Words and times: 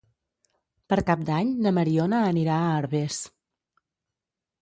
Per 0.93 0.97
Cap 1.09 1.25
d'Any 1.27 1.51
na 1.65 1.73
Mariona 1.79 2.23
anirà 2.31 2.55
a 2.61 2.71
Herbers. 2.79 3.19